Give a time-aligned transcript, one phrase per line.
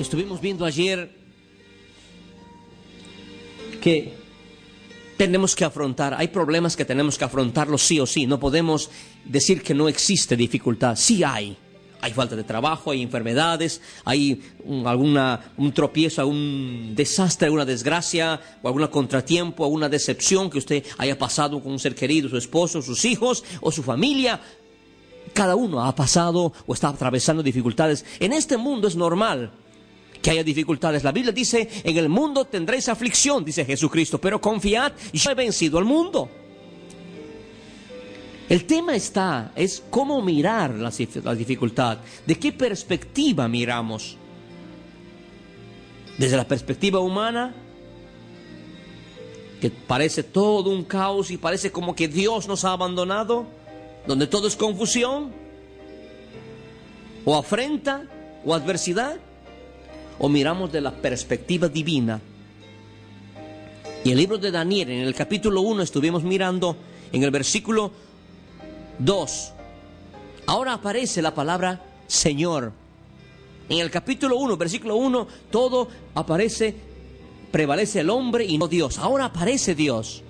[0.00, 1.10] Estuvimos viendo ayer
[3.82, 4.14] que
[5.18, 8.88] tenemos que afrontar, hay problemas que tenemos que afrontarlos sí o sí, no podemos
[9.26, 11.54] decir que no existe dificultad, sí hay.
[12.00, 18.40] Hay falta de trabajo, hay enfermedades, hay un, alguna, un tropiezo, algún desastre, alguna desgracia,
[18.62, 22.80] o algún contratiempo, alguna decepción que usted haya pasado con un ser querido, su esposo,
[22.80, 24.40] sus hijos o su familia.
[25.34, 28.06] Cada uno ha pasado o está atravesando dificultades.
[28.18, 29.52] En este mundo es normal
[30.22, 31.04] que haya dificultades.
[31.04, 35.78] La Biblia dice, en el mundo tendréis aflicción, dice Jesucristo, pero confiad, yo he vencido
[35.78, 36.28] al mundo.
[38.48, 44.16] El tema está, es cómo mirar la, la dificultad, de qué perspectiva miramos.
[46.18, 47.54] Desde la perspectiva humana,
[49.60, 53.46] que parece todo un caos y parece como que Dios nos ha abandonado,
[54.06, 55.32] donde todo es confusión,
[57.24, 58.06] o afrenta,
[58.44, 59.20] o adversidad
[60.20, 62.20] o miramos de la perspectiva divina.
[64.04, 66.76] Y el libro de Daniel, en el capítulo 1, estuvimos mirando
[67.10, 67.90] en el versículo
[68.98, 69.52] 2.
[70.46, 72.72] Ahora aparece la palabra Señor.
[73.68, 76.74] En el capítulo 1, versículo 1, todo aparece,
[77.50, 78.98] prevalece el hombre y no Dios.
[78.98, 80.22] Ahora aparece Dios.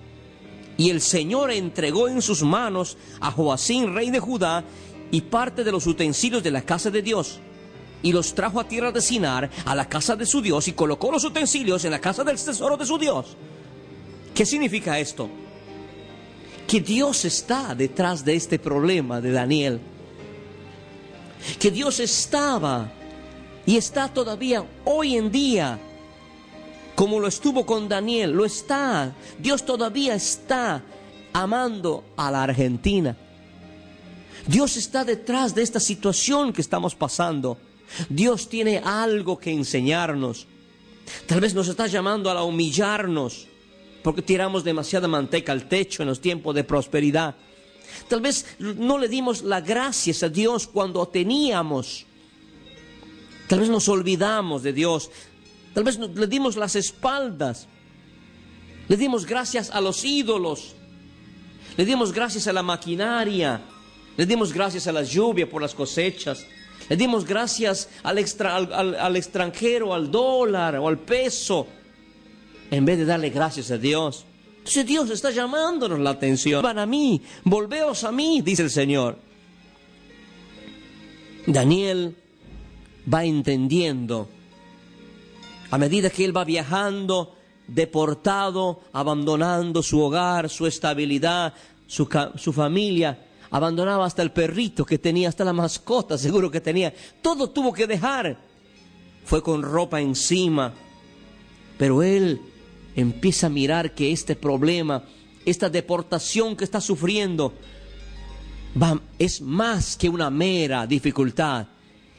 [0.77, 4.63] Y el Señor entregó en sus manos a Joacín, rey de Judá,
[5.11, 7.41] y parte de los utensilios de la casa de Dios
[8.03, 11.11] y los trajo a tierra de Sinar, a la casa de su Dios, y colocó
[11.11, 13.37] los utensilios en la casa del tesoro de su Dios.
[14.35, 15.29] ¿Qué significa esto?
[16.67, 19.81] Que Dios está detrás de este problema de Daniel.
[21.59, 22.93] Que Dios estaba
[23.67, 25.79] y está todavía hoy en día,
[26.95, 29.15] como lo estuvo con Daniel, lo está.
[29.39, 30.83] Dios todavía está
[31.33, 33.17] amando a la Argentina.
[34.47, 37.59] Dios está detrás de esta situación que estamos pasando.
[38.09, 40.47] Dios tiene algo que enseñarnos.
[41.27, 43.49] Tal vez nos está llamando a humillarnos
[44.03, 47.35] porque tiramos demasiada manteca al techo en los tiempos de prosperidad.
[48.09, 52.07] Tal vez no le dimos las gracias a Dios cuando teníamos.
[53.49, 55.11] Tal vez nos olvidamos de Dios.
[55.75, 57.67] Tal vez le dimos las espaldas.
[58.89, 60.75] Le dimos gracias a los ídolos.
[61.77, 63.61] Le dimos gracias a la maquinaria.
[64.17, 66.45] Le dimos gracias a la lluvia por las cosechas.
[66.91, 68.19] Le dimos gracias al,
[68.75, 71.69] al, extranjero, al dólar o al peso,
[72.69, 74.27] en vez de darle gracias a Dios.
[74.59, 76.63] Entonces Dios está llamándonos la atención.
[76.63, 79.19] Van a mí, volveos a mí, dice el Señor.
[81.47, 82.17] Daniel
[83.13, 84.29] va entendiendo,
[85.71, 87.37] a medida que él va viajando,
[87.69, 91.55] deportado, abandonando su hogar, su estabilidad,
[91.87, 93.17] su, su familia,
[93.51, 96.95] abandonaba hasta el perrito que tenía, hasta la mascota seguro que tenía.
[97.21, 98.39] Todo tuvo que dejar.
[99.25, 100.73] Fue con ropa encima.
[101.77, 102.41] Pero él
[102.95, 105.05] empieza a mirar que este problema,
[105.45, 107.55] esta deportación que está sufriendo,
[108.81, 111.67] va, es más que una mera dificultad.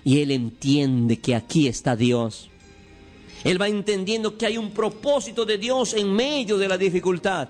[0.04, 2.50] Y él entiende que aquí está Dios.
[3.44, 7.50] Él va entendiendo que hay un propósito de Dios en medio de la dificultad.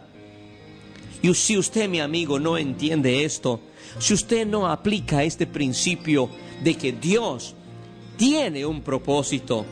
[1.22, 3.60] Y si usted, mi amigo, no entiende esto,
[4.00, 6.30] si usted no aplica este principio
[6.64, 7.56] de que Dios
[8.18, 9.66] tiene un propósito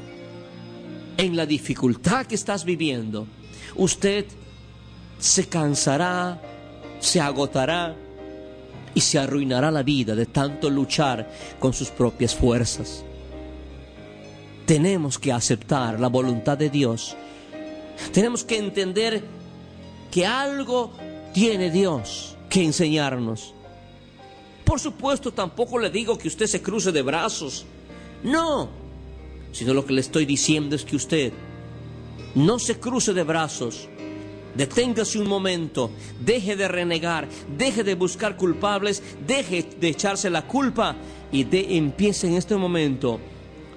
[1.17, 3.27] en la dificultad que estás viviendo,
[3.75, 4.25] usted
[5.17, 6.41] se cansará,
[6.99, 7.95] se agotará
[8.93, 11.29] y se arruinará la vida de tanto luchar
[11.59, 13.03] con sus propias fuerzas.
[14.65, 17.15] Tenemos que aceptar la voluntad de Dios.
[18.13, 19.23] Tenemos que entender
[20.11, 20.93] que algo
[21.33, 23.53] tiene Dios que enseñarnos.
[24.63, 27.65] Por supuesto, tampoco le digo que usted se cruce de brazos.
[28.23, 28.69] No.
[29.51, 31.33] Sino lo que le estoy diciendo es que usted
[32.35, 33.87] no se cruce de brazos.
[34.55, 37.27] Deténgase un momento, deje de renegar,
[37.57, 40.95] deje de buscar culpables, deje de echarse la culpa
[41.31, 43.19] y de, empiece en este momento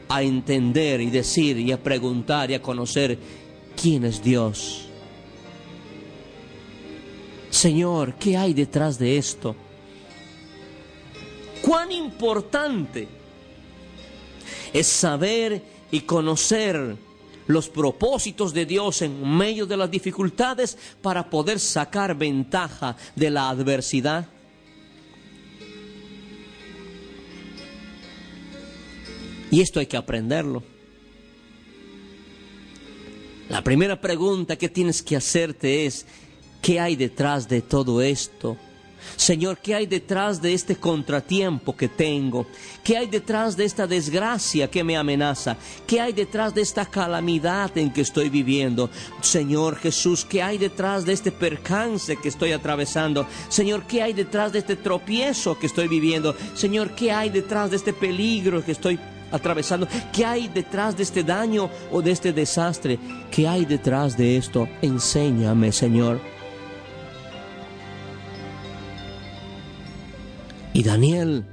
[0.09, 3.19] a entender y decir y a preguntar y a conocer
[3.81, 4.92] quién es Dios.
[7.63, 9.55] Señor, ¿qué hay detrás de esto?
[11.61, 13.07] Cuán importante
[14.73, 15.63] es saber
[15.93, 16.97] y conocer
[17.47, 23.49] los propósitos de Dios en medio de las dificultades para poder sacar ventaja de la
[23.49, 24.27] adversidad.
[29.53, 30.65] Y esto hay que aprenderlo.
[33.49, 36.07] La primera pregunta que tienes que hacerte es,
[36.63, 38.57] ¿qué hay detrás de todo esto?
[39.17, 42.47] Señor, ¿qué hay detrás de este contratiempo que tengo?
[42.83, 45.57] ¿Qué hay detrás de esta desgracia que me amenaza?
[45.87, 48.91] ¿Qué hay detrás de esta calamidad en que estoy viviendo?
[49.21, 53.27] Señor Jesús, ¿qué hay detrás de este percance que estoy atravesando?
[53.49, 56.35] Señor, ¿qué hay detrás de este tropiezo que estoy viviendo?
[56.55, 58.99] Señor, ¿qué hay detrás de este peligro que estoy
[59.31, 59.89] atravesando?
[60.13, 62.99] ¿Qué hay detrás de este daño o de este desastre?
[63.31, 64.69] ¿Qué hay detrás de esto?
[64.81, 66.42] Enséñame, Señor.
[70.83, 71.45] Daniel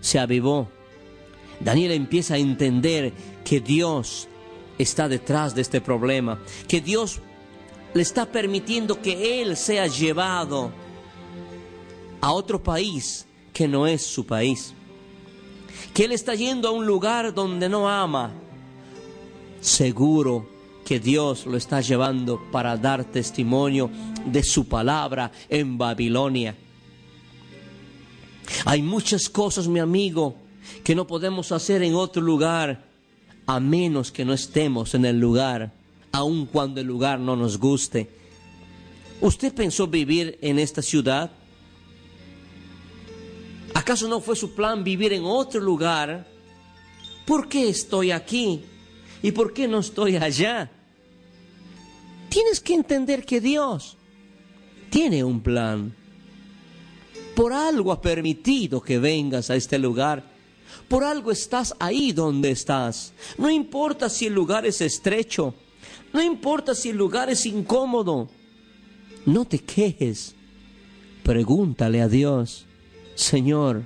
[0.00, 0.68] se avivó.
[1.60, 3.12] Daniel empieza a entender
[3.44, 4.28] que Dios
[4.78, 7.20] está detrás de este problema, que Dios
[7.92, 10.70] le está permitiendo que él sea llevado
[12.20, 14.72] a otro país que no es su país,
[15.92, 18.32] que él está yendo a un lugar donde no ama.
[19.60, 20.48] Seguro
[20.84, 23.90] que Dios lo está llevando para dar testimonio
[24.24, 26.56] de su palabra en Babilonia.
[28.64, 30.36] Hay muchas cosas, mi amigo,
[30.84, 32.84] que no podemos hacer en otro lugar
[33.46, 35.72] a menos que no estemos en el lugar,
[36.12, 38.08] aun cuando el lugar no nos guste.
[39.20, 41.30] ¿Usted pensó vivir en esta ciudad?
[43.74, 46.26] ¿Acaso no fue su plan vivir en otro lugar?
[47.26, 48.62] ¿Por qué estoy aquí?
[49.22, 50.70] ¿Y por qué no estoy allá?
[52.28, 53.96] Tienes que entender que Dios
[54.90, 55.94] tiene un plan
[57.34, 60.24] por algo ha permitido que vengas a este lugar.
[60.88, 63.12] Por algo estás ahí donde estás.
[63.38, 65.54] No importa si el lugar es estrecho.
[66.12, 68.28] No importa si el lugar es incómodo.
[69.26, 70.34] No te quejes.
[71.22, 72.66] Pregúntale a Dios,
[73.14, 73.84] Señor,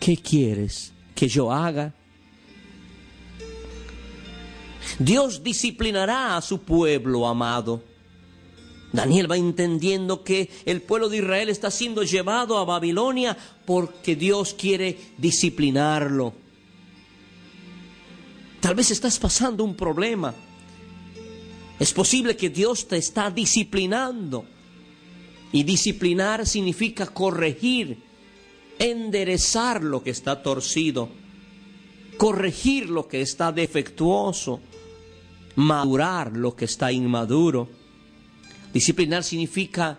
[0.00, 1.94] ¿qué quieres que yo haga?
[4.98, 7.89] Dios disciplinará a su pueblo amado.
[8.92, 14.54] Daniel va entendiendo que el pueblo de Israel está siendo llevado a Babilonia porque Dios
[14.54, 16.34] quiere disciplinarlo.
[18.60, 20.34] Tal vez estás pasando un problema.
[21.78, 24.44] Es posible que Dios te está disciplinando.
[25.52, 27.98] Y disciplinar significa corregir,
[28.78, 31.08] enderezar lo que está torcido,
[32.18, 34.60] corregir lo que está defectuoso,
[35.56, 37.79] madurar lo que está inmaduro.
[38.72, 39.98] Disciplinar significa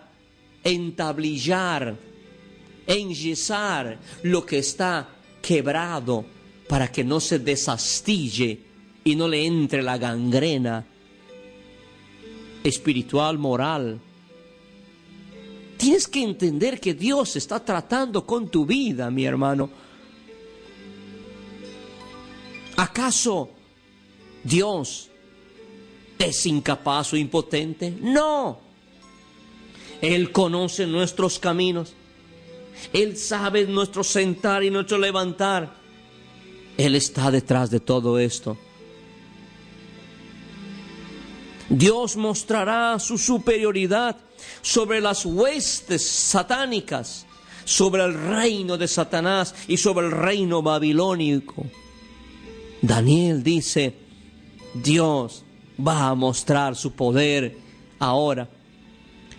[0.64, 1.96] entablillar,
[2.86, 5.08] enyesar lo que está
[5.40, 6.24] quebrado
[6.68, 8.58] para que no se desastille
[9.04, 10.86] y no le entre la gangrena
[12.64, 14.00] espiritual, moral.
[15.76, 19.68] Tienes que entender que Dios está tratando con tu vida, mi hermano.
[22.76, 23.50] ¿Acaso
[24.44, 25.10] Dios
[26.24, 27.94] es incapaz o impotente.
[28.00, 28.58] No.
[30.00, 31.94] Él conoce nuestros caminos.
[32.92, 35.74] Él sabe nuestro sentar y nuestro levantar.
[36.76, 38.56] Él está detrás de todo esto.
[41.68, 44.16] Dios mostrará su superioridad
[44.60, 47.26] sobre las huestes satánicas,
[47.64, 51.64] sobre el reino de Satanás y sobre el reino babilónico.
[52.82, 53.94] Daniel dice,
[54.74, 55.44] Dios
[55.78, 57.56] va a mostrar su poder
[57.98, 58.48] ahora.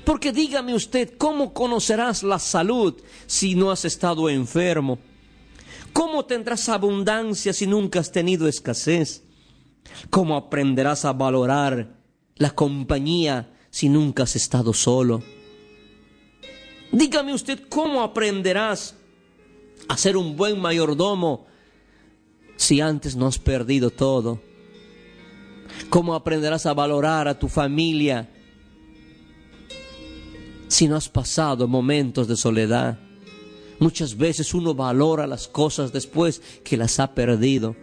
[0.06, 5.00] Porque dígame usted, ¿cómo conocerás la salud si no has estado enfermo?
[5.94, 9.24] ¿Cómo tendrás abundancia si nunca has tenido escasez?
[10.10, 11.96] ¿Cómo aprenderás a valorar
[12.36, 15.24] la compañía si nunca has estado solo?
[16.92, 18.96] Dígame usted, ¿cómo aprenderás
[19.88, 21.48] a ser un buen mayordomo
[22.56, 24.42] si antes no has perdido todo?
[25.90, 28.30] ¿Cómo aprenderás a valorar a tu familia
[30.68, 33.00] si no has pasado momentos de soledad?
[33.80, 37.76] Muchas veces uno valora las cosas después que las ha perdido.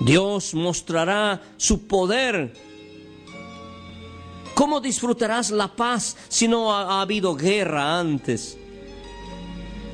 [0.00, 2.52] Dios mostrará su poder.
[4.54, 8.58] ¿Cómo disfrutarás la paz si no ha, habido guerra antes?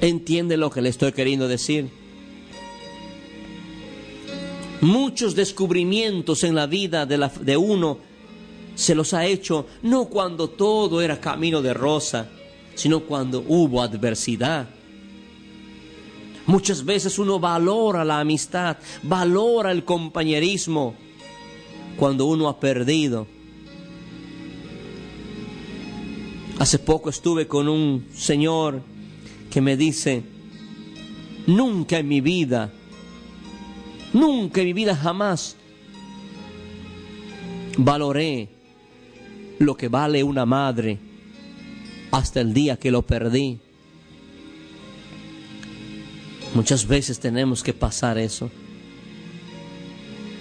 [0.01, 2.04] ¿Entiende lo que le estoy queriendo decir?
[4.85, 7.99] Muchos descubrimientos en la vida de, uno
[8.75, 12.29] se los ha hecho no cuando todo era camino de rosa,
[12.75, 14.69] sino cuando hubo adversidad.
[16.47, 20.95] Muchas veces uno valora la amistad, valora el compañerismo
[21.97, 23.27] cuando uno ha perdido.
[26.59, 28.83] Hace poco estuve con un señor
[29.51, 30.23] que me dice,
[31.47, 32.71] nunca en mi vida,
[34.15, 35.57] nunca en mi vida jamás
[37.77, 38.49] valoré
[39.59, 40.99] lo que vale una madre
[42.11, 43.59] hasta el día que lo perdí.
[46.55, 48.51] Muchas veces tenemos que pasar eso.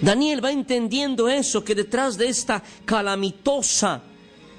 [0.00, 4.02] Daniel va entendiendo eso, que detrás de esta calamitosa,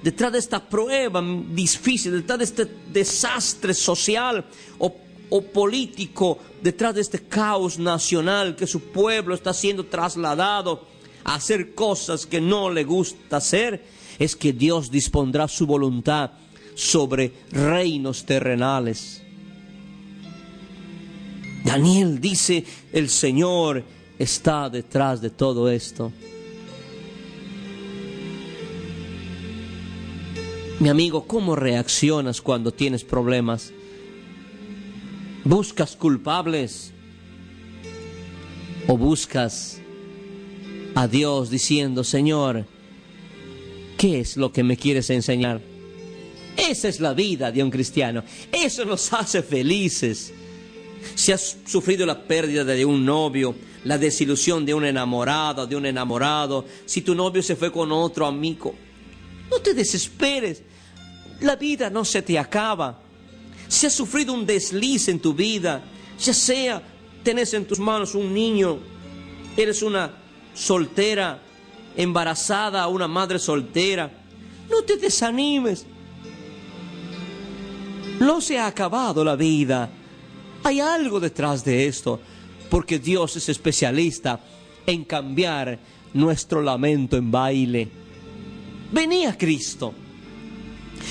[0.01, 4.45] detrás de esta prueba difícil, detrás de este desastre social
[4.79, 4.93] o,
[5.29, 10.87] o político, detrás de este caos nacional que su pueblo está siendo trasladado
[11.23, 13.83] a hacer cosas que no le gusta hacer,
[14.19, 16.31] es que Dios dispondrá su voluntad
[16.75, 19.21] sobre reinos terrenales.
[21.63, 22.63] Daniel dice,
[22.93, 23.83] el Señor
[24.19, 26.11] está detrás de todo esto.
[30.79, 33.71] Mi amigo, ¿cómo reaccionas cuando tienes problemas?
[35.45, 36.91] ¿Buscas culpables?
[38.87, 39.79] ¿O buscas
[40.95, 42.65] a Dios diciendo, Señor,
[43.95, 45.61] ¿qué es lo que me quieres enseñar?
[46.57, 48.23] Esa es la vida de un cristiano.
[48.51, 50.33] Eso nos hace felices.
[51.13, 55.85] Si has sufrido la pérdida de un novio, la desilusión de un enamorado, de un
[55.85, 58.73] enamorado, si tu novio se fue con otro amigo,
[59.51, 60.63] no te desesperes.
[61.41, 63.04] La vida no se te acaba.
[63.67, 65.83] Si has sufrido un desliz en tu vida,
[66.19, 66.81] ya sea
[67.23, 68.77] tenés en tus manos un niño,
[69.57, 70.11] eres una
[70.53, 71.41] soltera,
[71.95, 74.11] embarazada, una madre soltera,
[74.69, 75.85] no te desanimes.
[78.19, 79.89] No se ha acabado la vida.
[80.63, 82.19] Hay algo detrás de esto,
[82.69, 84.39] porque Dios es especialista
[84.85, 85.79] en cambiar
[86.13, 87.89] nuestro lamento en baile.
[88.91, 89.93] Venía Cristo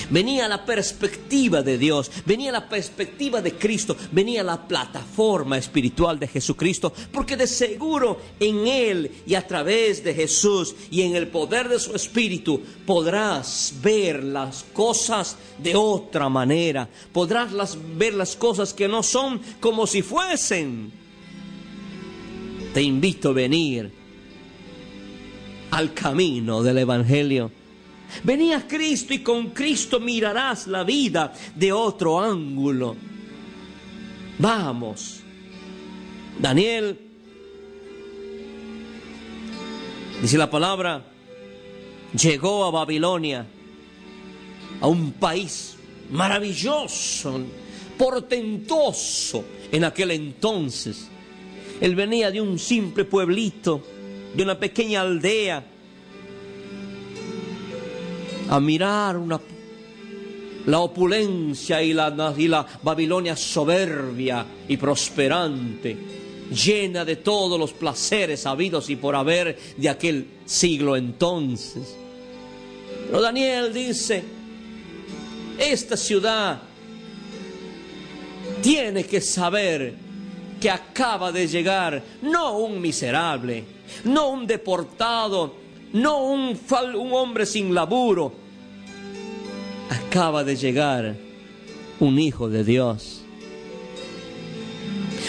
[0.09, 6.27] venía la perspectiva de Dios, venía la perspectiva de Cristo, venía la plataforma espiritual de
[6.27, 11.69] Jesucristo, porque de seguro en Él y a través de Jesús y en el poder
[11.69, 18.87] de su Espíritu podrás ver las cosas de otra manera, podrás ver las cosas que
[18.87, 20.91] no son como si fuesen.
[22.73, 23.91] Te invito a venir
[25.71, 27.51] al camino del Evangelio
[28.23, 32.95] Venía Cristo y con Cristo mirarás la vida de otro ángulo.
[34.39, 35.21] Vamos.
[36.39, 36.99] Daniel,
[40.21, 41.05] dice la palabra,
[42.19, 43.45] llegó a Babilonia,
[44.81, 45.77] a un país
[46.11, 47.41] maravilloso,
[47.97, 51.07] portentoso en aquel entonces.
[51.79, 53.81] Él venía de un simple pueblito,
[54.33, 55.65] de una pequeña aldea
[58.49, 59.39] a mirar una,
[60.65, 65.97] la opulencia y la, y la Babilonia soberbia y prosperante,
[66.51, 71.95] llena de todos los placeres habidos y por haber de aquel siglo entonces.
[73.07, 74.23] Pero Daniel dice,
[75.57, 76.61] esta ciudad
[78.61, 79.93] tiene que saber
[80.59, 83.63] que acaba de llegar no un miserable,
[84.05, 86.59] no un deportado, no un,
[86.95, 88.33] un hombre sin laburo.
[89.89, 91.15] Acaba de llegar
[91.99, 93.21] un hijo de Dios.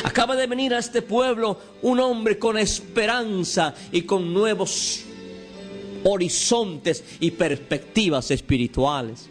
[0.04, 5.02] Acaba de venir a este pueblo un hombre con esperanza y con nuevos
[6.04, 9.28] horizontes y perspectivas espirituales.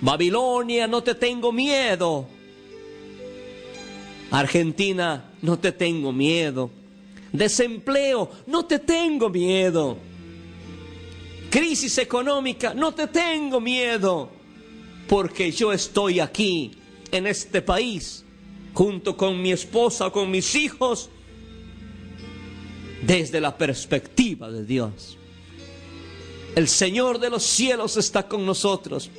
[0.00, 2.26] Babilonia, no te tengo miedo.
[4.30, 6.70] Argentina, no te tengo miedo.
[7.32, 9.98] Desempleo, no te tengo miedo
[11.50, 14.30] crisis económica, no te tengo miedo,
[15.08, 16.72] porque yo estoy aquí,
[17.10, 18.24] en este país,
[18.74, 21.10] junto con mi esposa, con mis hijos,
[23.02, 25.16] desde la perspectiva de Dios.
[26.54, 29.10] El Señor de los cielos está con nosotros.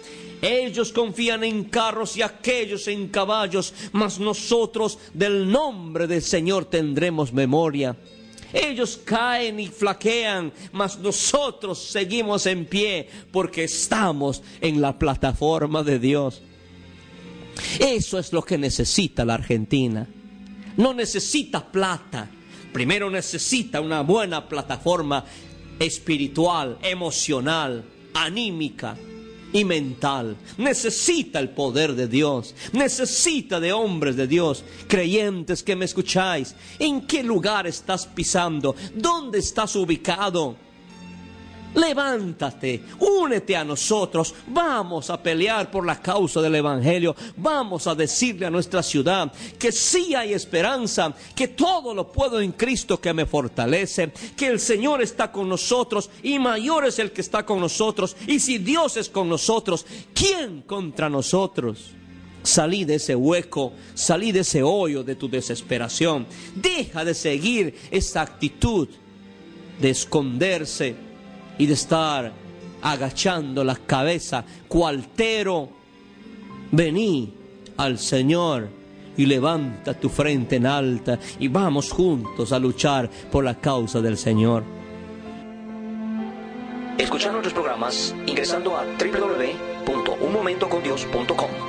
[0.42, 7.34] Ellos confían en carros y aquellos en caballos, mas nosotros del nombre del Señor tendremos
[7.34, 7.96] memoria.
[8.54, 16.00] Ellos caen y flaquean, mas nosotros seguimos en pie porque estamos en la plataforma de
[16.00, 16.42] Dios.
[17.80, 20.08] Eso es lo que necesita la Argentina.
[20.78, 22.30] No necesita plata.
[22.74, 25.26] Primero necesita una buena plataforma
[25.80, 28.96] espiritual, emocional, anímica
[29.54, 30.38] y mental.
[30.58, 32.56] Necesita el poder de Dios.
[32.74, 36.56] Necesita de hombres de Dios, creyentes que me escucháis.
[36.78, 38.76] ¿En qué lugar estás pisando?
[38.96, 40.69] ¿Dónde estás ubicado?
[41.76, 48.48] Levántate, únete a nosotros, vamos a pelear por la causa del Evangelio, vamos a decirle
[48.48, 53.28] a nuestra ciudad que sí hay esperanza, que todo lo puedo en Cristo que me
[53.28, 58.16] fortalece, que el Señor está con nosotros y mayor es el que está con nosotros.
[58.26, 61.92] Y si Dios es con nosotros, ¿quién contra nosotros?
[62.42, 66.26] Salí de ese hueco, salí de ese hoyo de tu desesperación.
[66.56, 68.88] Deja de seguir esa actitud
[69.80, 71.09] de esconderse
[71.60, 72.32] y de estar
[72.82, 75.70] agachando la cabeza, cualtero.
[76.72, 77.32] Vení
[77.78, 78.68] al Señor
[79.18, 84.18] y levanta tu frente en alta y vamos juntos a luchar por la causa del
[84.18, 84.64] Señor.
[86.98, 91.69] Escuchar nuestros programas ingresando a www.unmomentocondios.com.